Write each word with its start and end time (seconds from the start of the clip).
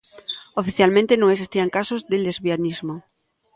Oficialmente 0.61 1.13
non 1.17 1.29
existían 1.35 1.73
casos 1.77 2.01
de 2.11 2.17
lesbianismo. 2.25 2.95